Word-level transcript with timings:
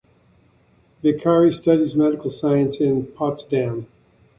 Vicari 1.03 1.53
studies 1.53 1.95
media 1.95 2.27
science 2.31 2.81
in 2.81 3.05
Potsdam. 3.05 3.85